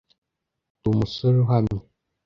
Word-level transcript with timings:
ndi 0.77 0.85
umusore 0.91 1.35
uhamye 1.43 1.79